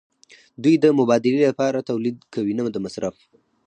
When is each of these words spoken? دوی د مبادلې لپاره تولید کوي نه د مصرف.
دوی 0.63 0.75
د 0.83 0.85
مبادلې 0.99 1.39
لپاره 1.49 1.87
تولید 1.89 2.17
کوي 2.33 2.53
نه 2.57 2.63
د 2.73 2.77
مصرف. 2.85 3.15